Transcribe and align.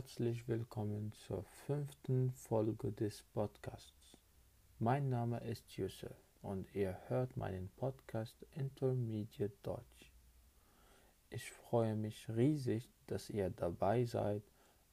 herzlich 0.00 0.48
willkommen 0.48 1.12
zur 1.12 1.44
fünften 1.66 2.32
Folge 2.32 2.90
des 2.90 3.22
Podcasts. 3.34 4.16
Mein 4.78 5.10
Name 5.10 5.40
ist 5.40 5.76
Yusuf 5.76 6.16
und 6.40 6.74
ihr 6.74 6.96
hört 7.08 7.36
meinen 7.36 7.68
Podcast 7.76 8.34
Intermediate 8.52 9.52
Deutsch. 9.62 10.10
Ich 11.28 11.52
freue 11.52 11.96
mich 11.96 12.26
riesig, 12.34 12.88
dass 13.08 13.28
ihr 13.28 13.50
dabei 13.50 14.06
seid 14.06 14.42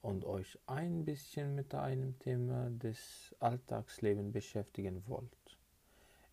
und 0.01 0.25
euch 0.25 0.59
ein 0.65 1.05
bisschen 1.05 1.55
mit 1.55 1.73
einem 1.73 2.19
Thema 2.19 2.69
des 2.69 3.33
Alltagslebens 3.39 4.33
beschäftigen 4.33 5.03
wollt. 5.07 5.57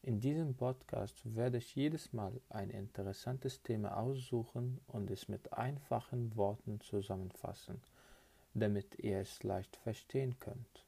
In 0.02 0.18
diesem 0.18 0.56
Podcast 0.56 1.22
werde 1.36 1.58
ich 1.58 1.76
jedes 1.76 2.12
Mal 2.12 2.40
ein 2.48 2.70
interessantes 2.70 3.62
Thema 3.62 3.96
aussuchen 3.96 4.80
und 4.88 5.12
es 5.12 5.28
mit 5.28 5.52
einfachen 5.52 6.34
Worten 6.34 6.80
zusammenfassen, 6.80 7.80
damit 8.54 8.98
ihr 9.00 9.18
es 9.18 9.42
leicht 9.42 9.76
verstehen 9.76 10.38
könnt. 10.38 10.86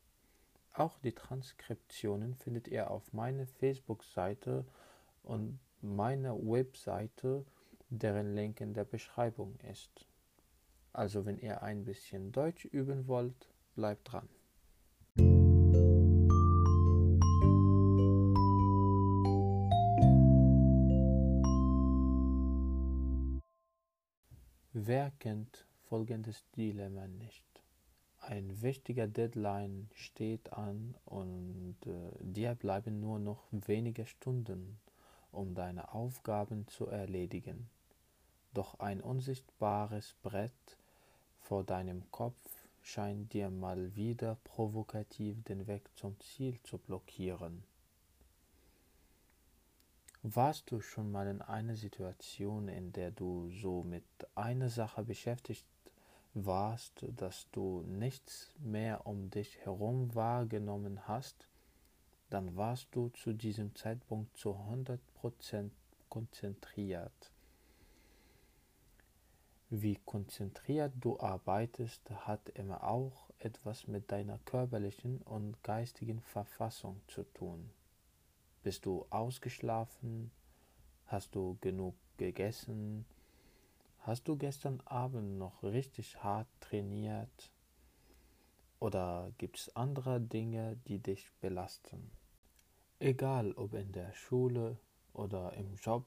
Auch 0.73 0.99
die 0.99 1.13
Transkriptionen 1.13 2.35
findet 2.35 2.69
ihr 2.69 2.91
auf 2.91 3.13
meiner 3.13 3.47
Facebook-Seite 3.47 4.65
und 5.23 5.59
meiner 5.81 6.37
Webseite, 6.37 7.45
deren 7.89 8.35
Link 8.35 8.61
in 8.61 8.75
der 8.75 8.85
Beschreibung 8.85 9.59
ist. 9.71 10.07
Also 10.93 11.27
wenn 11.27 11.39
ihr 11.39 11.63
ein 11.63 11.85
bisschen 11.85 12.33
Deutsch 12.33 12.65
üben 12.67 13.07
wollt, 13.07 13.49
bleibt 13.75 14.13
dran. 14.13 14.29
Wer 24.73 25.11
kennt 25.19 25.67
folgendes 25.89 26.45
Dilemma 26.51 27.09
nicht? 27.09 27.56
Ein 28.29 28.61
wichtiger 28.61 29.07
Deadline 29.07 29.89
steht 29.95 30.53
an 30.53 30.97
und 31.05 31.77
äh, 31.87 32.11
dir 32.19 32.57
bleiben 32.57 32.99
nur 32.99 33.21
noch 33.21 33.45
wenige 33.53 34.05
Stunden, 34.05 34.81
um 35.31 35.55
deine 35.55 35.95
Aufgaben 35.95 36.67
zu 36.67 36.89
erledigen. 36.89 37.69
Doch 38.53 38.81
ein 38.81 39.01
unsichtbares 39.01 40.17
Brett 40.25 40.77
vor 41.41 41.63
deinem 41.63 42.03
Kopf 42.11 42.35
scheint 42.83 43.33
dir 43.33 43.49
mal 43.49 43.95
wieder 43.95 44.37
provokativ 44.43 45.45
den 45.45 45.69
Weg 45.69 45.89
zum 45.95 46.19
Ziel 46.19 46.59
zu 46.65 46.79
blockieren. 46.79 47.63
Warst 50.25 50.73
du 50.73 50.81
schon 50.81 51.13
mal 51.13 51.29
in 51.29 51.43
einer 51.43 51.77
Situation, 51.77 52.67
in 52.67 52.93
der 52.93 53.13
du 53.13 53.53
so 53.53 53.85
mit 53.85 54.03
einer 54.35 54.69
Sache 54.69 55.05
beschäftigt 55.05 55.65
warst, 56.45 57.05
dass 57.17 57.49
du 57.51 57.83
nichts 57.83 58.53
mehr 58.59 59.07
um 59.07 59.31
dich 59.31 59.59
herum 59.65 60.15
wahrgenommen 60.15 61.09
hast? 61.09 61.49
Dann 62.29 62.57
warst 62.57 62.89
du 62.93 63.09
zu 63.11 63.33
diesem 63.33 63.75
Zeitpunkt 63.75 64.37
zu 64.37 64.51
100% 64.51 65.71
konzentriert. 66.09 67.33
Wie 69.71 69.97
konzentriert 70.05 70.93
du 71.01 71.19
arbeitest, 71.19 72.09
hat 72.11 72.51
immer 72.51 72.85
auch 72.85 73.31
etwas 73.39 73.87
mit 73.89 74.13
deiner 74.13 74.39
körperlichen 74.45 75.23
und 75.23 75.63
geistigen 75.65 76.21
Verfassung 76.21 77.01
zu 77.09 77.25
tun. 77.35 77.71
Bist 78.63 78.87
du 78.87 79.07
ausgeschlafen? 79.11 80.31
Hast 81.07 81.35
du 81.35 81.57
genug 81.61 81.95
gegessen? 82.17 83.07
Hast 84.07 84.29
du 84.29 84.37
gestern 84.37 84.81
Abend 84.85 85.37
noch 85.37 85.65
richtig 85.65 86.23
hart 86.23 86.47
trainiert? 86.61 87.51
Oder 88.79 89.33
gibt 89.37 89.59
es 89.59 89.75
andere 89.75 90.21
Dinge, 90.21 90.77
die 90.87 91.01
dich 91.01 91.33
belasten? 91.41 92.13
Egal 93.01 93.51
ob 93.55 93.75
in 93.75 93.91
der 93.91 94.13
Schule 94.13 94.79
oder 95.13 95.55
im 95.55 95.75
Job, 95.75 96.05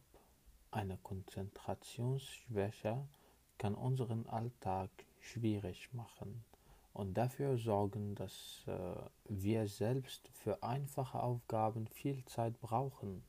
eine 0.71 0.95
Konzentrationsschwäche 0.95 3.05
kann 3.57 3.75
unseren 3.75 4.25
Alltag 4.27 4.89
schwierig 5.19 5.93
machen 5.93 6.45
und 6.93 7.15
dafür 7.15 7.57
sorgen, 7.57 8.15
dass 8.15 8.63
äh, 8.67 8.95
wir 9.25 9.67
selbst 9.67 10.29
für 10.29 10.63
einfache 10.63 11.21
Aufgaben 11.21 11.85
viel 11.85 12.23
Zeit 12.23 12.61
brauchen. 12.61 13.25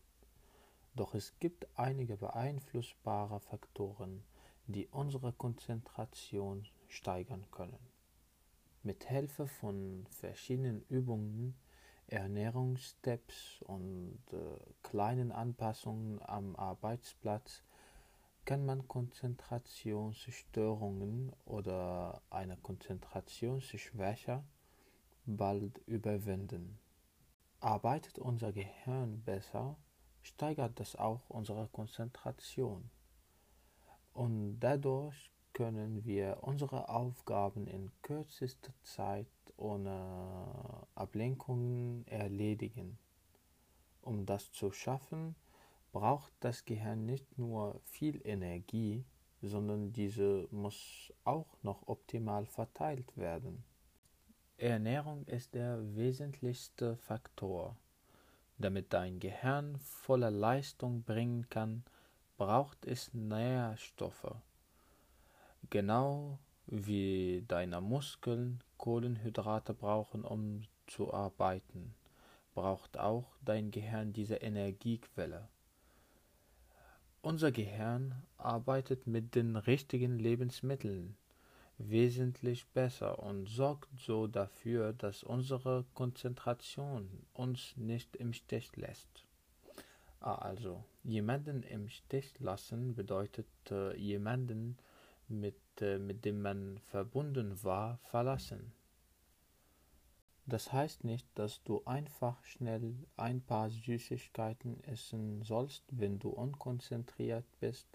Doch 0.95 1.17
es 1.17 1.37
gibt 1.41 1.67
einige 1.75 2.17
beeinflussbare 2.17 3.41
Faktoren, 3.41 4.23
die 4.73 4.89
unsere 4.89 5.33
Konzentration 5.33 6.67
steigern 6.89 7.47
können. 7.51 7.79
Mit 8.83 9.05
Hilfe 9.05 9.47
von 9.47 10.07
verschiedenen 10.11 10.83
Übungen, 10.89 11.55
Ernährungssteps 12.07 13.63
und 13.63 14.21
äh, 14.33 14.59
kleinen 14.83 15.33
Anpassungen 15.33 16.21
am 16.23 16.57
Arbeitsplatz 16.57 17.63
kann 18.45 18.67
man 18.67 18.87
Konzentrationsstörungen 18.89 21.33
oder 21.45 22.21
eine 22.31 22.57
Konzentrationsschwäche 22.57 24.43
bald 25.27 25.79
überwinden. 25.87 26.81
Arbeitet 27.61 28.19
unser 28.19 28.51
Gehirn 28.53 29.23
besser, 29.23 29.77
steigert 30.23 30.81
das 30.81 30.97
auch 30.97 31.29
unsere 31.29 31.69
Konzentration. 31.69 32.91
Und 34.13 34.61
dadurch 34.61 35.31
können 35.53 36.05
wir 36.05 36.39
unsere 36.43 36.89
Aufgaben 36.89 37.67
in 37.67 37.91
kürzester 38.03 38.73
Zeit 38.83 39.27
ohne 39.57 40.87
Ablenkungen 40.95 42.07
erledigen. 42.07 42.99
Um 44.03 44.27
das 44.27 44.51
zu 44.53 44.73
schaffen, 44.73 45.35
braucht 45.93 46.33
das 46.41 46.65
Gehirn 46.65 47.05
nicht 47.05 47.39
nur 47.39 47.81
viel 47.85 48.21
Energie, 48.25 49.05
sondern 49.43 49.93
diese 49.93 50.49
muss 50.51 51.13
auch 51.25 51.57
noch 51.63 51.87
optimal 51.89 52.47
verteilt 52.47 53.17
werden. 53.17 53.65
Ernährung 54.57 55.25
ist 55.27 55.55
der 55.55 55.97
wesentlichste 55.97 56.97
Faktor. 56.97 57.77
Damit 58.59 58.93
dein 58.93 59.19
Gehirn 59.19 59.79
volle 59.79 60.29
Leistung 60.29 61.03
bringen 61.03 61.49
kann, 61.49 61.83
braucht 62.41 62.87
es 62.87 63.13
Nährstoffe. 63.13 64.35
Genau 65.69 66.39
wie 66.67 67.45
deine 67.47 67.83
Muskeln 67.83 68.65
Kohlenhydrate 68.79 69.75
brauchen, 69.75 70.25
um 70.25 70.63
zu 70.87 71.13
arbeiten, 71.13 71.95
braucht 72.55 72.97
auch 72.97 73.27
dein 73.45 73.71
Gehirn 73.71 74.15
diese 74.15 74.37
Energiequelle. 74.37 75.49
Unser 77.21 77.53
Gehirn 77.53 78.15
arbeitet 78.39 79.07
mit 79.07 79.35
den 79.35 79.57
richtigen 79.57 80.19
Lebensmitteln 80.19 81.19
wesentlich 81.77 82.67
besser 82.69 83.19
und 83.19 83.51
sorgt 83.51 83.91
so 84.01 84.27
dafür, 84.27 84.95
dass 84.95 85.23
unsere 85.23 85.85
Konzentration 85.93 87.07
uns 87.35 87.77
nicht 87.77 88.17
im 88.17 88.33
Stich 88.33 88.75
lässt. 88.77 89.27
Ah, 90.21 90.35
also, 90.35 90.85
jemanden 91.03 91.63
im 91.63 91.89
Stich 91.89 92.39
lassen 92.41 92.95
bedeutet 92.95 93.47
jemanden, 93.97 94.77
mit, 95.29 95.57
äh, 95.81 95.99
mit 95.99 96.25
dem 96.25 96.43
man 96.43 96.79
verbunden 96.91 97.63
war, 97.63 97.99
verlassen. 98.03 98.73
Das 100.47 100.73
heißt 100.73 101.05
nicht, 101.05 101.27
dass 101.37 101.63
du 101.63 101.83
einfach 101.85 102.43
schnell 102.45 102.95
ein 103.17 103.41
paar 103.41 103.71
Süßigkeiten 103.71 104.83
essen 104.85 105.43
sollst, 105.43 105.85
wenn 105.91 106.19
du 106.19 106.31
unkonzentriert 106.31 107.45
bist. 107.61 107.87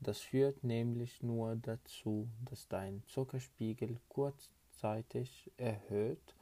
Das 0.00 0.18
führt 0.20 0.64
nämlich 0.64 1.22
nur 1.22 1.56
dazu, 1.56 2.28
dass 2.46 2.66
dein 2.68 3.02
Zuckerspiegel 3.04 4.00
kurzzeitig 4.08 5.52
erhöht 5.58 6.34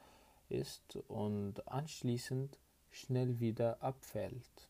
ist 0.47 0.95
und 1.09 1.67
anschließend 1.67 2.57
schnell 2.89 3.41
wieder 3.41 3.83
abfällt. 3.83 4.69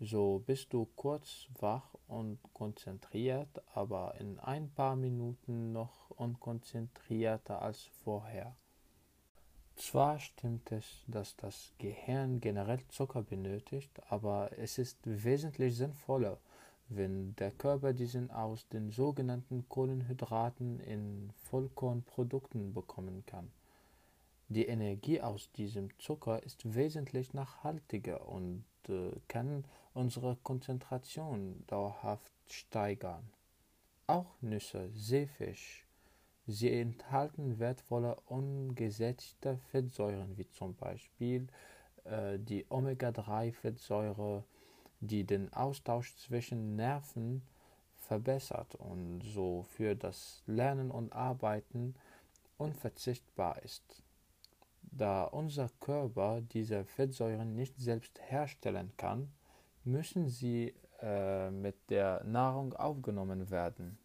So 0.00 0.42
bist 0.44 0.74
du 0.74 0.86
kurz 0.94 1.48
wach 1.58 1.94
und 2.06 2.38
konzentriert, 2.52 3.62
aber 3.74 4.14
in 4.20 4.38
ein 4.38 4.68
paar 4.70 4.94
Minuten 4.94 5.72
noch 5.72 6.10
unkonzentrierter 6.10 7.62
als 7.62 7.84
vorher. 8.04 8.54
Zwar 9.74 10.18
stimmt 10.20 10.70
es, 10.70 11.02
dass 11.06 11.34
das 11.36 11.72
Gehirn 11.78 12.40
generell 12.40 12.80
Zucker 12.88 13.22
benötigt, 13.22 13.90
aber 14.10 14.50
es 14.58 14.76
ist 14.76 14.98
wesentlich 15.04 15.74
sinnvoller, 15.76 16.38
wenn 16.88 17.34
der 17.36 17.50
Körper 17.50 17.94
diesen 17.94 18.30
aus 18.30 18.68
den 18.68 18.90
sogenannten 18.90 19.66
Kohlenhydraten 19.68 20.78
in 20.80 21.32
Vollkornprodukten 21.44 22.74
bekommen 22.74 23.24
kann. 23.24 23.50
Die 24.48 24.66
Energie 24.66 25.20
aus 25.20 25.50
diesem 25.52 25.88
Zucker 25.98 26.42
ist 26.42 26.74
wesentlich 26.74 27.34
nachhaltiger 27.34 28.28
und 28.28 28.64
äh, 28.88 29.10
kann 29.26 29.64
unsere 29.92 30.36
Konzentration 30.36 31.64
dauerhaft 31.66 32.32
steigern. 32.46 33.28
Auch 34.06 34.40
Nüsse, 34.40 34.88
Seefisch, 34.94 35.86
Sie 36.48 36.72
enthalten 36.72 37.58
wertvolle 37.58 38.14
ungesättigte 38.26 39.58
Fettsäuren 39.72 40.38
wie 40.38 40.48
zum 40.50 40.76
Beispiel 40.76 41.48
äh, 42.04 42.38
die 42.38 42.66
Omega-3-Fettsäure, 42.68 44.44
die 45.00 45.24
den 45.24 45.52
Austausch 45.52 46.14
zwischen 46.14 46.76
Nerven 46.76 47.42
verbessert 47.96 48.76
und 48.76 49.22
so 49.22 49.64
für 49.64 49.96
das 49.96 50.44
Lernen 50.46 50.92
und 50.92 51.12
Arbeiten 51.12 51.96
unverzichtbar 52.58 53.60
ist. 53.64 54.05
Da 54.96 55.24
unser 55.24 55.68
Körper 55.80 56.40
diese 56.40 56.84
Fettsäuren 56.84 57.54
nicht 57.54 57.78
selbst 57.78 58.18
herstellen 58.30 58.92
kann, 58.96 59.30
müssen 59.84 60.28
sie 60.28 60.72
äh, 61.02 61.50
mit 61.50 61.90
der 61.90 62.24
Nahrung 62.24 62.72
aufgenommen 62.72 63.50
werden. 63.50 63.98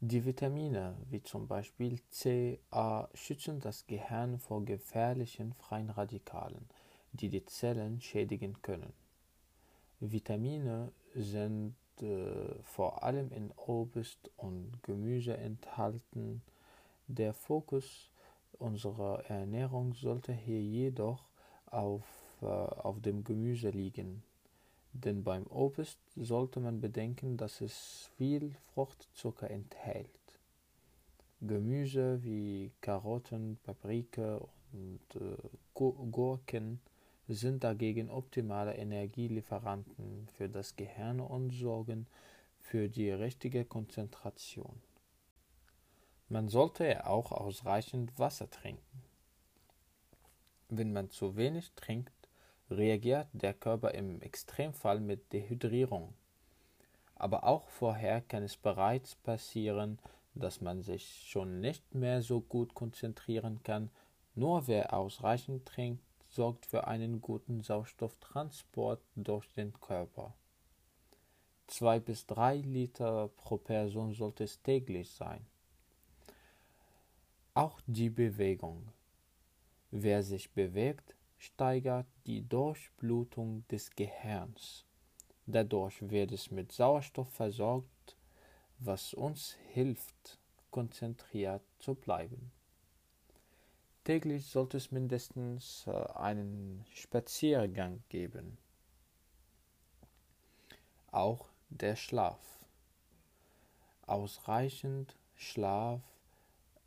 Die 0.00 0.24
Vitamine 0.24 0.96
wie 1.10 1.22
zum 1.22 1.46
Beispiel 1.46 2.00
C, 2.10 2.58
A 2.72 3.08
schützen 3.14 3.60
das 3.60 3.86
Gehirn 3.86 4.40
vor 4.40 4.64
gefährlichen 4.64 5.54
freien 5.54 5.90
Radikalen, 5.90 6.68
die 7.12 7.28
die 7.28 7.44
Zellen 7.44 8.00
schädigen 8.00 8.60
können. 8.62 8.92
Vitamine 10.00 10.90
sind 11.14 11.76
äh, 12.00 12.54
vor 12.64 13.04
allem 13.04 13.30
in 13.30 13.52
Obst 13.52 14.28
und 14.36 14.82
Gemüse 14.82 15.36
enthalten. 15.36 16.42
Der 17.06 17.32
Fokus 17.32 18.10
unserer 18.58 19.24
Ernährung 19.28 19.94
sollte 19.94 20.32
hier 20.32 20.60
jedoch 20.60 21.24
auf, 21.66 22.04
äh, 22.42 22.46
auf 22.46 23.00
dem 23.00 23.24
Gemüse 23.24 23.70
liegen. 23.70 24.22
Denn 24.92 25.24
beim 25.24 25.46
Obst 25.48 25.98
sollte 26.14 26.60
man 26.60 26.80
bedenken, 26.80 27.36
dass 27.36 27.60
es 27.60 28.10
viel 28.16 28.54
Fruchtzucker 28.74 29.50
enthält. 29.50 30.08
Gemüse 31.40 32.22
wie 32.22 32.70
Karotten, 32.80 33.58
Paprika 33.64 34.40
und 34.72 35.20
äh, 35.20 35.36
Gurken 35.74 36.80
sind 37.28 37.64
dagegen 37.64 38.10
optimale 38.10 38.74
Energielieferanten 38.76 40.28
für 40.34 40.48
das 40.48 40.76
Gehirn 40.76 41.20
und 41.20 41.50
sorgen 41.50 42.06
für 42.60 42.88
die 42.88 43.10
richtige 43.10 43.64
Konzentration. 43.64 44.80
Man 46.34 46.48
sollte 46.48 47.06
auch 47.06 47.30
ausreichend 47.30 48.18
Wasser 48.18 48.50
trinken. 48.50 49.04
Wenn 50.68 50.92
man 50.92 51.08
zu 51.08 51.36
wenig 51.36 51.70
trinkt, 51.76 52.10
reagiert 52.68 53.28
der 53.32 53.54
Körper 53.54 53.94
im 53.94 54.20
Extremfall 54.20 54.98
mit 54.98 55.32
Dehydrierung. 55.32 56.12
Aber 57.14 57.44
auch 57.44 57.68
vorher 57.68 58.20
kann 58.20 58.42
es 58.42 58.56
bereits 58.56 59.14
passieren, 59.14 60.00
dass 60.34 60.60
man 60.60 60.82
sich 60.82 61.24
schon 61.28 61.60
nicht 61.60 61.94
mehr 61.94 62.20
so 62.20 62.40
gut 62.40 62.74
konzentrieren 62.74 63.62
kann. 63.62 63.88
Nur 64.34 64.66
wer 64.66 64.92
ausreichend 64.92 65.64
trinkt, 65.66 66.02
sorgt 66.30 66.66
für 66.66 66.88
einen 66.88 67.20
guten 67.20 67.60
Sauerstofftransport 67.60 69.00
durch 69.14 69.48
den 69.52 69.72
Körper. 69.74 70.34
Zwei 71.68 72.00
bis 72.00 72.26
drei 72.26 72.56
Liter 72.56 73.28
pro 73.36 73.56
Person 73.56 74.14
sollte 74.14 74.42
es 74.42 74.60
täglich 74.62 75.12
sein. 75.12 75.46
Auch 77.56 77.80
die 77.86 78.10
Bewegung. 78.10 78.88
Wer 79.92 80.24
sich 80.24 80.50
bewegt, 80.50 81.14
steigert 81.38 82.08
die 82.26 82.42
Durchblutung 82.42 83.64
des 83.68 83.90
Gehirns. 83.90 84.84
Dadurch 85.46 86.10
wird 86.10 86.32
es 86.32 86.50
mit 86.50 86.72
Sauerstoff 86.72 87.30
versorgt, 87.30 88.16
was 88.80 89.14
uns 89.14 89.56
hilft, 89.72 90.40
konzentriert 90.72 91.62
zu 91.78 91.94
bleiben. 91.94 92.50
Täglich 94.02 94.46
sollte 94.46 94.78
es 94.78 94.90
mindestens 94.90 95.86
äh, 95.86 95.92
einen 95.92 96.84
Spaziergang 96.92 98.02
geben. 98.08 98.58
Auch 101.12 101.46
der 101.68 101.94
Schlaf. 101.94 102.66
Ausreichend 104.08 105.16
Schlaf 105.36 106.02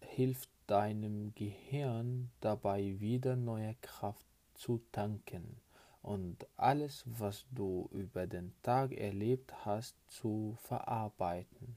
hilft 0.01 0.49
deinem 0.67 1.33
Gehirn 1.33 2.29
dabei 2.41 2.99
wieder 2.99 3.35
neue 3.35 3.75
Kraft 3.81 4.27
zu 4.53 4.81
tanken 4.91 5.59
und 6.01 6.45
alles, 6.55 7.03
was 7.05 7.45
du 7.51 7.89
über 7.91 8.27
den 8.27 8.53
Tag 8.61 8.91
erlebt 8.93 9.65
hast, 9.65 9.95
zu 10.07 10.55
verarbeiten. 10.61 11.75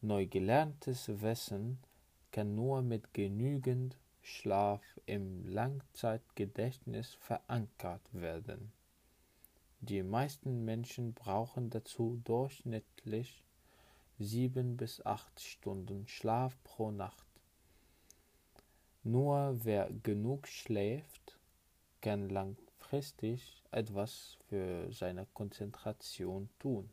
Neu 0.00 0.26
gelerntes 0.26 1.08
Wissen 1.20 1.78
kann 2.30 2.54
nur 2.54 2.82
mit 2.82 3.12
genügend 3.14 3.98
Schlaf 4.22 4.82
im 5.06 5.46
Langzeitgedächtnis 5.46 7.14
verankert 7.14 8.02
werden. 8.12 8.72
Die 9.80 10.02
meisten 10.02 10.64
Menschen 10.64 11.14
brauchen 11.14 11.70
dazu 11.70 12.20
durchschnittlich 12.24 13.44
sieben 14.18 14.76
bis 14.76 15.04
acht 15.06 15.40
Stunden 15.40 16.08
Schlaf 16.08 16.56
pro 16.64 16.90
Nacht. 16.90 17.27
Nur 19.10 19.64
wer 19.64 19.90
genug 20.02 20.46
schläft, 20.46 21.38
kann 22.02 22.28
langfristig 22.28 23.64
etwas 23.70 24.36
für 24.50 24.92
seine 24.92 25.24
Konzentration 25.32 26.50
tun. 26.58 26.90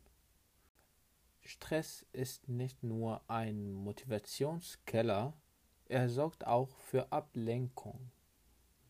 Stress 1.41 2.05
ist 2.13 2.47
nicht 2.47 2.81
nur 2.83 3.19
ein 3.27 3.73
Motivationskeller, 3.73 5.33
er 5.89 6.07
sorgt 6.07 6.47
auch 6.47 6.77
für 6.77 7.11
Ablenkung, 7.11 7.99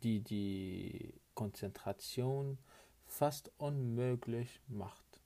die 0.03 0.21
die 0.21 1.15
Konzentration 1.33 2.59
fast 3.07 3.51
unmöglich 3.57 4.61
macht. 4.67 5.19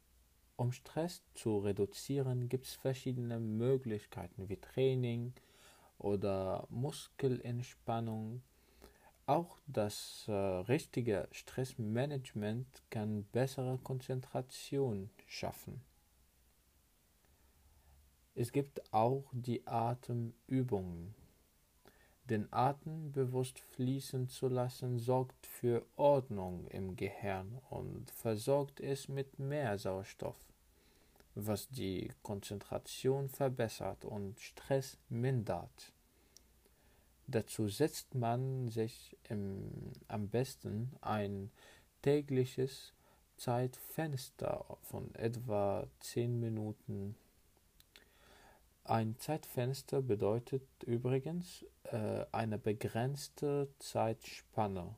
Um 0.55 0.71
Stress 0.71 1.21
zu 1.33 1.57
reduzieren, 1.57 2.47
gibt 2.47 2.65
es 2.65 2.75
verschiedene 2.75 3.41
Möglichkeiten 3.41 4.47
wie 4.47 4.55
Training 4.55 5.33
oder 5.99 6.65
Muskelentspannung 6.69 8.41
auch 9.29 9.59
das 9.67 10.25
äh, 10.27 10.31
richtige 10.31 11.27
Stressmanagement 11.31 12.81
kann 12.89 13.25
bessere 13.25 13.77
Konzentration 13.77 15.11
schaffen. 15.27 15.83
Es 18.33 18.51
gibt 18.51 18.91
auch 18.91 19.25
die 19.31 19.67
Atemübungen. 19.67 21.13
Den 22.23 22.51
Atem 22.51 23.11
bewusst 23.11 23.59
fließen 23.59 24.29
zu 24.29 24.47
lassen 24.47 24.97
sorgt 24.97 25.45
für 25.45 25.85
Ordnung 25.95 26.65
im 26.69 26.95
Gehirn 26.95 27.59
und 27.69 28.09
versorgt 28.09 28.79
es 28.79 29.09
mit 29.09 29.37
mehr 29.37 29.77
Sauerstoff, 29.77 30.39
was 31.35 31.69
die 31.69 32.11
Konzentration 32.23 33.29
verbessert 33.29 34.05
und 34.05 34.39
Stress 34.39 34.97
mindert. 35.07 35.93
Dazu 37.31 37.67
setzt 37.67 38.15
man 38.15 38.69
sich 38.69 39.15
im, 39.29 39.69
am 40.07 40.29
besten 40.29 40.91
ein 41.01 41.51
tägliches 42.01 42.91
Zeitfenster 43.37 44.65
von 44.81 45.13
etwa 45.13 45.85
10 45.99 46.39
Minuten. 46.39 47.15
Ein 48.83 49.15
Zeitfenster 49.19 50.01
bedeutet 50.01 50.63
übrigens 50.83 51.67
äh, 51.83 52.25
eine 52.31 52.57
begrenzte 52.57 53.69
Zeitspanne. 53.77 54.95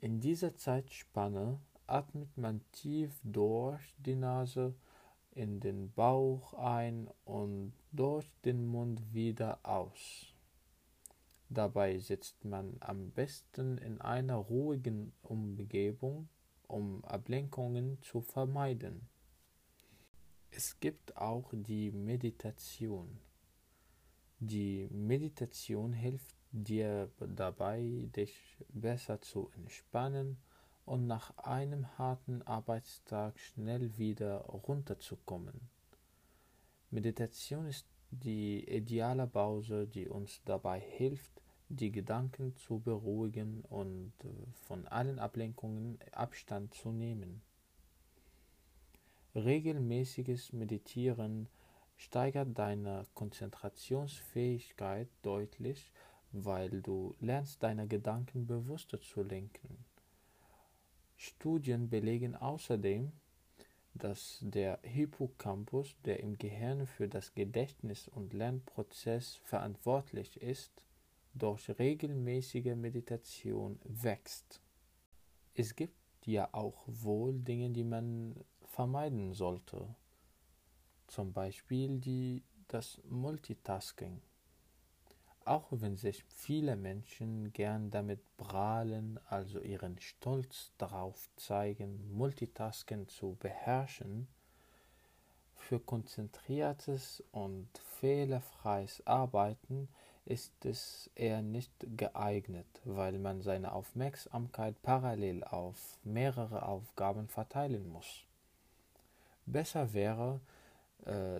In 0.00 0.20
dieser 0.20 0.54
Zeitspanne 0.54 1.58
atmet 1.88 2.38
man 2.38 2.60
tief 2.70 3.18
durch 3.24 3.82
die 3.98 4.14
Nase 4.14 4.72
in 5.32 5.58
den 5.58 5.90
Bauch 5.90 6.54
ein 6.54 7.10
und 7.24 7.72
durch 7.90 8.26
den 8.44 8.64
Mund 8.68 9.02
wieder 9.12 9.58
aus. 9.64 10.35
Dabei 11.48 11.98
sitzt 11.98 12.44
man 12.44 12.76
am 12.80 13.10
besten 13.10 13.78
in 13.78 14.00
einer 14.00 14.36
ruhigen 14.36 15.12
Umgebung, 15.22 16.28
um 16.66 17.04
Ablenkungen 17.04 18.02
zu 18.02 18.20
vermeiden. 18.20 19.08
Es 20.50 20.80
gibt 20.80 21.16
auch 21.16 21.52
die 21.52 21.92
Meditation. 21.92 23.20
Die 24.38 24.88
Meditation 24.90 25.92
hilft 25.92 26.34
dir 26.50 27.10
dabei, 27.20 28.08
dich 28.16 28.58
besser 28.68 29.20
zu 29.20 29.50
entspannen 29.54 30.38
und 30.84 31.06
nach 31.06 31.36
einem 31.38 31.86
harten 31.98 32.42
Arbeitstag 32.42 33.38
schnell 33.38 33.96
wieder 33.98 34.38
runterzukommen. 34.40 35.60
Meditation 36.90 37.66
ist 37.66 37.86
die 38.10 38.64
ideale 38.68 39.26
Pause, 39.26 39.86
die 39.86 40.08
uns 40.08 40.40
dabei 40.44 40.80
hilft, 40.80 41.42
die 41.68 41.90
Gedanken 41.90 42.54
zu 42.56 42.78
beruhigen 42.78 43.62
und 43.68 44.12
äh, 44.22 44.28
von 44.66 44.86
allen 44.86 45.18
Ablenkungen 45.18 45.98
Abstand 46.12 46.74
zu 46.74 46.92
nehmen. 46.92 47.42
Regelmäßiges 49.34 50.52
Meditieren 50.52 51.48
steigert 51.96 52.56
deine 52.56 53.06
Konzentrationsfähigkeit 53.14 55.08
deutlich, 55.22 55.90
weil 56.32 56.82
du 56.82 57.14
lernst, 57.20 57.62
deine 57.62 57.86
Gedanken 57.86 58.46
bewusster 58.46 59.00
zu 59.00 59.22
lenken. 59.22 59.84
Studien 61.16 61.88
belegen 61.88 62.36
außerdem, 62.36 63.12
dass 63.98 64.38
der 64.40 64.78
Hippocampus, 64.82 65.96
der 66.04 66.20
im 66.20 66.38
Gehirn 66.38 66.86
für 66.86 67.08
das 67.08 67.34
Gedächtnis 67.34 68.08
und 68.08 68.32
Lernprozess 68.32 69.36
verantwortlich 69.44 70.40
ist, 70.40 70.72
durch 71.34 71.68
regelmäßige 71.78 72.74
Meditation 72.74 73.78
wächst. 73.84 74.60
Es 75.54 75.74
gibt 75.74 75.94
ja 76.24 76.48
auch 76.52 76.84
wohl 76.86 77.38
Dinge, 77.38 77.70
die 77.70 77.84
man 77.84 78.34
vermeiden 78.64 79.32
sollte, 79.32 79.94
zum 81.06 81.32
Beispiel 81.32 81.98
die, 81.98 82.42
das 82.68 83.00
Multitasking. 83.08 84.20
Auch 85.46 85.68
wenn 85.70 85.96
sich 85.96 86.24
viele 86.24 86.74
Menschen 86.74 87.52
gern 87.52 87.92
damit 87.92 88.18
prahlen, 88.36 89.20
also 89.28 89.60
ihren 89.60 90.00
Stolz 90.00 90.72
darauf 90.76 91.28
zeigen, 91.36 92.12
Multitasking 92.12 93.06
zu 93.06 93.36
beherrschen, 93.38 94.26
für 95.56 95.78
konzentriertes 95.78 97.22
und 97.30 97.68
fehlerfreies 98.00 99.06
Arbeiten 99.06 99.88
ist 100.24 100.64
es 100.64 101.10
eher 101.14 101.42
nicht 101.42 101.72
geeignet, 101.96 102.66
weil 102.84 103.16
man 103.20 103.40
seine 103.40 103.70
Aufmerksamkeit 103.70 104.74
parallel 104.82 105.44
auf 105.44 105.98
mehrere 106.02 106.66
Aufgaben 106.66 107.28
verteilen 107.28 107.88
muss. 107.88 108.24
Besser 109.46 109.92
wäre, 109.92 110.40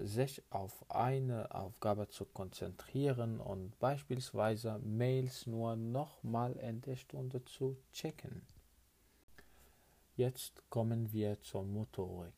sich 0.02 0.42
auf 0.50 0.88
eine 0.90 1.52
Aufgabe 1.52 2.08
zu 2.08 2.24
konzentrieren 2.24 3.40
und 3.40 3.76
beispielsweise 3.80 4.78
Mails 4.78 5.46
nur 5.46 5.74
nochmal 5.74 6.52
in 6.52 6.82
der 6.82 6.96
Stunde 6.96 7.44
zu 7.44 7.76
checken. 7.92 8.46
Jetzt 10.14 10.62
kommen 10.70 11.12
wir 11.12 11.40
zur 11.42 11.64
Motorik. 11.64 12.32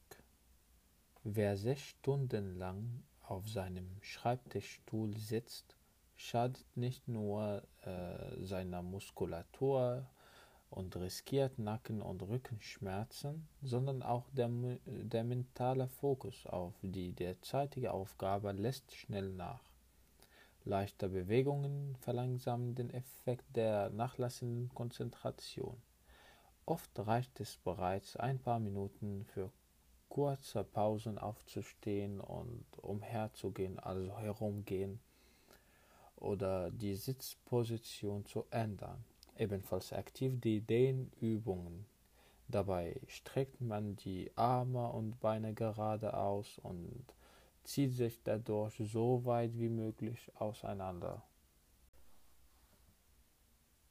Wer 1.23 1.57
sechs 1.57 1.83
Stunden 1.83 2.57
lang 2.57 3.05
auf 3.23 3.49
seinem 3.49 3.99
Schreibtischstuhl 4.01 5.17
sitzt, 5.17 5.77
schadet 6.17 6.65
nicht 6.75 7.07
nur 7.07 7.63
äh, 7.83 8.45
seiner 8.45 8.83
Muskulatur, 8.83 10.09
und 10.71 10.97
riskiert 10.97 11.59
Nacken- 11.59 12.03
und 12.03 12.23
Rückenschmerzen, 12.23 13.49
sondern 13.63 14.03
auch 14.03 14.29
der, 14.33 14.51
der 14.87 15.25
mentale 15.25 15.89
Fokus 15.89 16.47
auf 16.47 16.75
die 16.83 17.13
derzeitige 17.13 17.93
Aufgabe 17.93 18.53
lässt 18.53 18.95
schnell 18.95 19.31
nach. 19.31 19.63
Leichte 20.65 21.09
Bewegungen 21.09 21.97
verlangsamen 22.01 22.75
den 22.75 22.91
Effekt 22.91 23.45
der 23.57 23.91
nachlassenden 23.91 24.69
Konzentration. 24.75 25.81
Oft 26.67 26.91
reicht 26.99 27.41
es 27.41 27.57
bereits 27.57 28.17
ein 28.17 28.39
paar 28.39 28.59
Minuten 28.59 29.25
für 29.25 29.51
kurze 30.11 30.65
Pausen 30.65 31.19
aufzustehen 31.19 32.21
und 32.21 32.67
umherzugehen, 32.83 33.79
also 33.79 34.19
herumgehen 34.19 35.01
oder 36.17 36.71
die 36.71 36.95
Sitzposition 36.95 38.27
zu 38.27 38.45
ändern 38.51 39.05
ebenfalls 39.39 39.93
aktiv 39.93 40.41
die 40.41 40.61
Dehnübungen. 40.61 41.87
Dabei 42.49 43.01
streckt 43.07 43.61
man 43.61 43.97
die 43.97 44.31
Arme 44.37 44.89
und 44.91 45.21
Beine 45.21 45.55
gerade 45.55 46.15
aus 46.15 46.59
und 46.63 47.05
zieht 47.65 47.93
sich 47.93 48.23
dadurch 48.23 48.75
so 48.79 49.25
weit 49.25 49.59
wie 49.59 49.69
möglich 49.69 50.33
auseinander. 50.37 51.23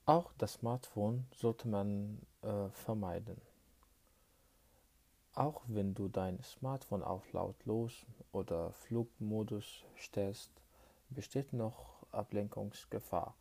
Auch 0.05 0.31
das 0.37 0.53
Smartphone 0.53 1.27
sollte 1.35 1.67
man 1.67 2.19
äh, 2.41 2.69
vermeiden. 2.69 3.39
Auch 5.35 5.61
wenn 5.67 5.93
du 5.93 6.07
dein 6.07 6.41
Smartphone 6.41 7.03
auf 7.03 7.31
lautlos 7.33 8.05
oder 8.31 8.71
Flugmodus 8.71 9.83
stellst, 9.99 10.49
besteht 11.09 11.53
noch 11.53 12.07
Ablenkungsgefahr. 12.11 13.35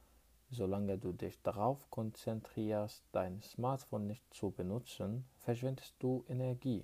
Solange 0.56 0.96
du 0.96 1.12
dich 1.12 1.42
darauf 1.42 1.90
konzentrierst, 1.90 3.04
dein 3.12 3.42
Smartphone 3.42 4.06
nicht 4.06 4.24
zu 4.32 4.52
benutzen, 4.52 5.26
verschwendest 5.40 5.94
du 5.98 6.24
Energie. 6.30 6.82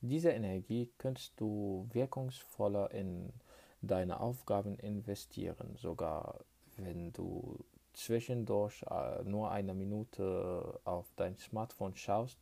Diese 0.00 0.30
Energie 0.30 0.90
kannst 0.96 1.38
du 1.38 1.86
wirkungsvoller 1.92 2.90
in 2.92 3.34
deine 3.82 4.18
Aufgaben 4.20 4.78
investieren, 4.78 5.76
sogar 5.76 6.40
wenn 6.78 7.12
du 7.12 7.58
zwischendurch 7.92 8.82
äh, 8.84 9.22
nur 9.24 9.50
eine 9.50 9.74
Minute 9.74 10.80
auf 10.84 11.12
dein 11.16 11.36
Smartphone 11.36 11.96
schaust, 11.96 12.38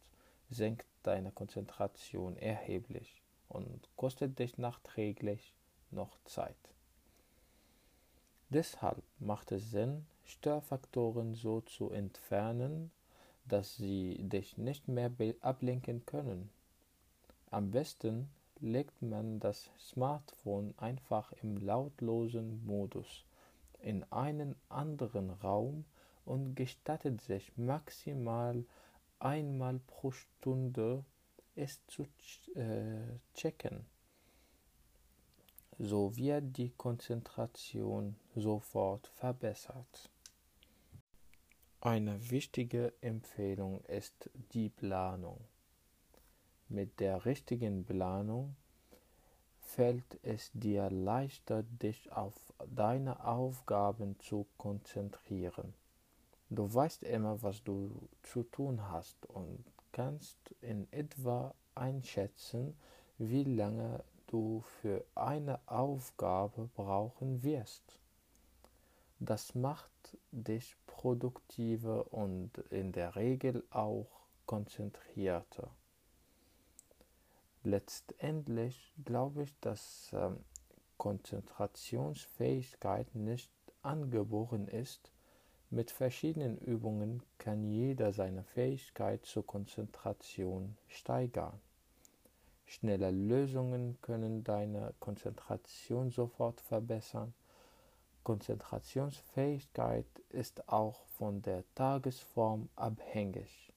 senkt 0.50 0.86
deine 1.02 1.32
Konzentration 1.32 2.36
erheblich 2.36 3.22
und 3.48 3.88
kostet 3.96 4.38
dich 4.38 4.56
nachträglich 4.56 5.52
noch 5.90 6.16
Zeit. 6.24 6.54
Deshalb 8.50 9.02
macht 9.18 9.50
es 9.50 9.72
Sinn, 9.72 10.06
Störfaktoren 10.24 11.34
so 11.34 11.60
zu 11.60 11.90
entfernen, 11.90 12.90
dass 13.46 13.76
sie 13.76 14.16
dich 14.20 14.56
nicht 14.56 14.88
mehr 14.88 15.10
ablenken 15.40 16.06
können. 16.06 16.50
Am 17.50 17.70
besten 17.70 18.28
legt 18.60 19.02
man 19.02 19.40
das 19.40 19.70
Smartphone 19.78 20.74
einfach 20.78 21.32
im 21.42 21.58
lautlosen 21.58 22.64
Modus 22.64 23.24
in 23.80 24.04
einen 24.10 24.56
anderen 24.68 25.30
Raum 25.30 25.84
und 26.24 26.54
gestattet 26.54 27.20
sich 27.20 27.52
maximal 27.56 28.64
einmal 29.18 29.78
pro 29.86 30.10
Stunde 30.10 31.04
es 31.54 31.80
zu 31.86 32.06
äh, 32.54 33.18
checken. 33.34 33.86
So 35.78 36.16
wird 36.16 36.56
die 36.56 36.70
Konzentration 36.70 38.16
sofort 38.34 39.08
verbessert. 39.08 40.10
Eine 41.86 42.30
wichtige 42.30 42.94
Empfehlung 43.02 43.84
ist 43.84 44.30
die 44.54 44.70
Planung. 44.70 45.38
Mit 46.70 46.98
der 46.98 47.26
richtigen 47.26 47.84
Planung 47.84 48.56
fällt 49.60 50.18
es 50.22 50.50
dir 50.54 50.88
leichter, 50.88 51.62
dich 51.62 52.10
auf 52.10 52.32
deine 52.74 53.26
Aufgaben 53.26 54.18
zu 54.18 54.46
konzentrieren. 54.56 55.74
Du 56.48 56.72
weißt 56.72 57.02
immer, 57.02 57.42
was 57.42 57.62
du 57.62 58.08
zu 58.22 58.44
tun 58.44 58.90
hast 58.90 59.26
und 59.26 59.62
kannst 59.92 60.38
in 60.62 60.90
etwa 60.90 61.54
einschätzen, 61.74 62.74
wie 63.18 63.44
lange 63.44 64.02
du 64.28 64.64
für 64.80 65.04
eine 65.14 65.60
Aufgabe 65.66 66.70
brauchen 66.76 67.42
wirst. 67.42 68.00
Das 69.24 69.54
macht 69.54 70.18
dich 70.32 70.76
produktiver 70.84 72.12
und 72.12 72.58
in 72.68 72.92
der 72.92 73.16
Regel 73.16 73.64
auch 73.70 74.10
konzentrierter. 74.44 75.70
Letztendlich 77.62 78.92
glaube 79.02 79.44
ich, 79.44 79.58
dass 79.62 80.10
ähm, 80.12 80.40
Konzentrationsfähigkeit 80.98 83.14
nicht 83.14 83.50
angeboren 83.80 84.68
ist. 84.68 85.10
Mit 85.70 85.90
verschiedenen 85.90 86.58
Übungen 86.58 87.22
kann 87.38 87.64
jeder 87.64 88.12
seine 88.12 88.44
Fähigkeit 88.44 89.24
zur 89.24 89.46
Konzentration 89.46 90.76
steigern. 90.86 91.58
Schnelle 92.66 93.10
Lösungen 93.10 93.96
können 94.02 94.44
deine 94.44 94.92
Konzentration 95.00 96.10
sofort 96.10 96.60
verbessern 96.60 97.32
Konzentrationsfähigkeit 98.24 100.06
ist 100.30 100.68
auch 100.68 101.04
von 101.04 101.42
der 101.42 101.62
Tagesform 101.74 102.68
abhängig. 102.74 103.72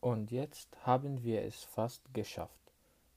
Und 0.00 0.32
jetzt 0.32 0.86
haben 0.86 1.22
wir 1.22 1.42
es 1.42 1.62
fast 1.62 2.12
geschafft. 2.12 2.72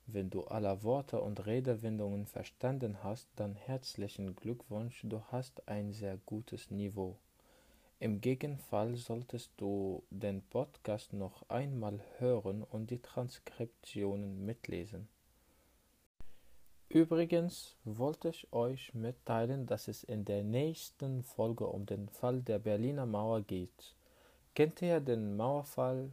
Wenn 0.08 0.30
du 0.30 0.44
alle 0.44 0.84
Worte 0.84 1.20
und 1.20 1.46
Redewendungen 1.46 2.28
verstanden 2.28 3.04
hast, 3.04 3.28
dann 3.36 3.56
herzlichen 3.56 4.36
Glückwunsch, 4.36 5.02
du 5.04 5.22
hast 5.32 5.68
ein 5.68 5.94
sehr 5.94 6.18
gutes 6.18 6.70
Niveau. 6.70 7.18
Im 8.00 8.20
Gegenfall 8.20 8.98
solltest 8.98 9.52
du 9.56 10.04
den 10.10 10.42
Podcast 10.42 11.14
noch 11.14 11.48
einmal 11.50 12.02
hören 12.18 12.62
und 12.62 12.92
die 12.92 13.02
Transkriptionen 13.02 14.46
mitlesen. 14.46 15.08
Übrigens 16.90 17.78
wollte 17.86 18.30
ich 18.30 18.52
euch 18.52 18.94
mitteilen, 18.94 19.66
dass 19.66 19.88
es 19.88 20.04
in 20.04 20.26
der 20.26 20.44
nächsten 20.44 21.24
Folge 21.24 21.68
um 21.68 21.86
den 21.86 22.10
Fall 22.10 22.42
der 22.42 22.60
Berliner 22.60 23.06
Mauer 23.06 23.42
geht. 23.42 23.96
Kennt 24.56 24.82
ihr 24.82 25.00
den 25.00 25.38
Mauerfall? 25.38 26.12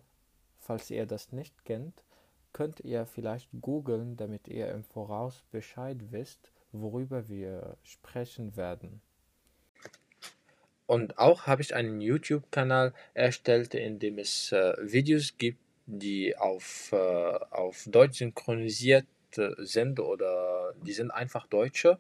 Falls 0.60 0.88
ihr 0.90 1.06
das 1.06 1.32
nicht 1.32 1.64
kennt, 1.64 2.04
könnt 2.52 2.78
ihr 2.80 3.06
vielleicht 3.06 3.48
googeln, 3.60 4.16
damit 4.16 4.46
ihr 4.46 4.70
im 4.70 4.84
Voraus 4.84 5.42
Bescheid 5.50 5.98
wisst, 6.12 6.52
worüber 6.70 7.28
wir 7.28 7.76
sprechen 7.82 8.56
werden. 8.56 9.02
Und 10.92 11.16
auch 11.16 11.46
habe 11.46 11.62
ich 11.62 11.74
einen 11.74 12.02
YouTube-Kanal 12.02 12.92
erstellt, 13.14 13.72
in 13.74 13.98
dem 13.98 14.18
es 14.18 14.52
äh, 14.52 14.74
Videos 14.78 15.38
gibt, 15.38 15.58
die 15.86 16.36
auf, 16.36 16.90
äh, 16.92 16.96
auf 16.96 17.84
Deutsch 17.86 18.18
synchronisiert 18.18 19.06
sind 19.56 20.00
oder 20.00 20.74
die 20.84 20.92
sind 20.92 21.10
einfach 21.10 21.46
Deutsche. 21.46 21.98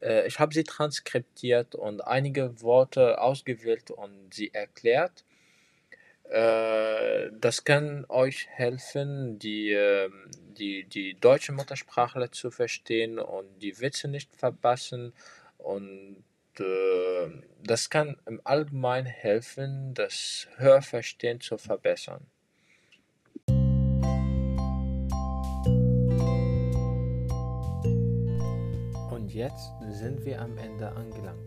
Äh, 0.00 0.28
ich 0.28 0.38
habe 0.38 0.54
sie 0.54 0.62
transkriptiert 0.62 1.74
und 1.74 2.02
einige 2.02 2.62
Worte 2.62 3.20
ausgewählt 3.20 3.90
und 3.90 4.32
sie 4.32 4.54
erklärt. 4.54 5.24
Äh, 6.28 7.30
das 7.32 7.64
kann 7.64 8.06
euch 8.08 8.46
helfen, 8.50 9.40
die, 9.40 9.72
ähm, 9.72 10.30
die, 10.56 10.84
die 10.84 11.14
deutsche 11.14 11.50
Muttersprache 11.50 12.30
zu 12.30 12.52
verstehen 12.52 13.18
und 13.18 13.58
die 13.58 13.80
Witze 13.80 14.06
nicht 14.06 14.36
verpassen. 14.36 15.14
Und 15.58 16.22
äh, 16.60 17.49
das 17.70 17.88
kann 17.88 18.16
im 18.26 18.40
Allgemeinen 18.42 19.06
helfen, 19.06 19.94
das 19.94 20.48
Hörverstehen 20.56 21.40
zu 21.40 21.56
verbessern. 21.56 22.26
Und 29.12 29.32
jetzt 29.32 29.70
sind 29.88 30.24
wir 30.24 30.42
am 30.42 30.58
Ende 30.58 30.90
angelangt. 30.90 31.38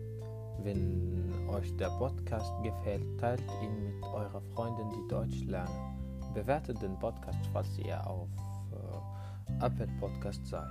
Wenn 0.60 1.46
euch 1.50 1.76
der 1.76 1.90
Podcast 1.98 2.54
gefällt, 2.62 3.04
teilt 3.20 3.42
ihn 3.62 3.84
mit 3.84 4.02
euren 4.04 4.42
Freunden, 4.54 4.88
die 4.88 5.06
Deutsch 5.08 5.44
lernen. 5.44 6.32
Bewertet 6.32 6.80
den 6.80 6.98
Podcast, 7.00 7.40
falls 7.52 7.68
ihr 7.80 8.00
auf 8.06 8.30
äh, 8.72 9.66
Apple 9.66 9.88
Podcast 10.00 10.46
seid. 10.46 10.70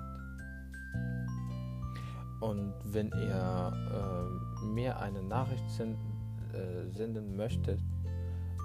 Und 2.41 2.74
wenn 2.86 3.12
ihr 3.12 3.72
äh, 3.91 4.52
mir 4.63 5.00
eine 5.00 5.22
Nachricht 5.22 5.63
äh, 5.79 6.89
senden 6.91 7.36
möchtet, 7.36 7.79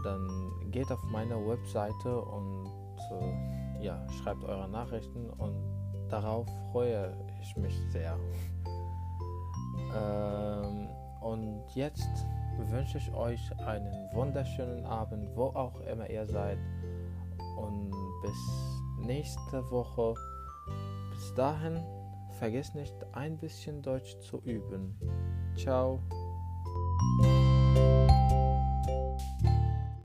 dann 0.05 0.29
geht 0.71 0.91
auf 0.91 1.03
meine 1.11 1.37
Webseite 1.37 2.21
und 2.21 2.67
äh, 3.11 3.85
ja, 3.85 4.07
schreibt 4.23 4.45
eure 4.45 4.69
Nachrichten 4.69 5.31
und 5.31 5.55
darauf 6.09 6.47
freue 6.73 7.17
ich 7.41 7.57
mich 7.57 7.75
sehr. 7.91 8.17
ähm, 9.97 10.89
und 11.21 11.63
jetzt 11.75 12.27
wünsche 12.71 12.99
ich 12.99 13.13
euch 13.13 13.41
einen 13.67 13.93
wunderschönen 14.13 14.85
Abend, 14.85 15.29
wo 15.37 15.47
auch 15.47 15.81
immer 15.83 16.09
ihr 16.09 16.27
seid. 16.27 16.59
Und 17.57 17.91
bis 18.23 19.07
nächste 19.07 19.71
Woche. 19.71 20.15
Bis 21.11 21.35
dahin, 21.35 21.81
vergesst 22.39 22.75
nicht 22.75 22.95
ein 23.13 23.39
bisschen 23.39 23.83
Deutsch 23.83 24.19
zu 24.21 24.39
üben. 24.43 24.97
Tchau. 25.59 25.99